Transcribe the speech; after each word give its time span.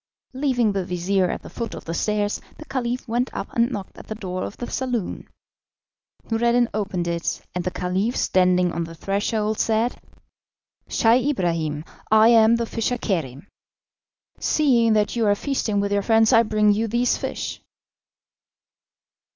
Leaving 0.33 0.71
the 0.71 0.83
vizir 0.83 1.29
at 1.29 1.43
the 1.43 1.49
foot 1.51 1.75
of 1.75 1.85
the 1.85 1.93
stairs, 1.93 2.41
the 2.57 2.65
Caliph 2.65 3.07
went 3.07 3.29
up 3.33 3.53
and 3.53 3.69
knocked 3.69 3.99
at 3.99 4.07
the 4.07 4.15
door 4.15 4.41
of 4.43 4.57
the 4.57 4.65
saloon. 4.65 5.29
Noureddin 6.31 6.67
opened 6.73 7.07
it, 7.07 7.39
and 7.53 7.63
the 7.63 7.69
Caliph, 7.69 8.15
standing 8.17 8.71
on 8.73 8.85
the 8.85 8.95
threshold, 8.95 9.59
said: 9.59 10.01
"Scheih 10.89 11.29
Ibrahim, 11.29 11.85
I 12.09 12.29
am 12.29 12.55
the 12.55 12.65
fisher 12.65 12.97
Kerim. 12.97 13.45
Seeing 14.39 14.93
that 14.93 15.15
you 15.15 15.27
are 15.27 15.35
feasting 15.35 15.79
with 15.79 15.91
your 15.93 16.01
friends, 16.01 16.33
I 16.33 16.41
bring 16.41 16.71
you 16.73 16.87
these 16.87 17.15
fish." 17.19 17.61